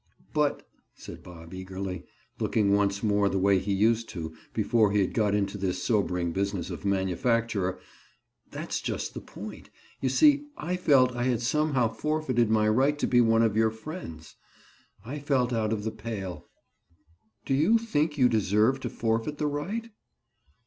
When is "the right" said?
19.37-19.91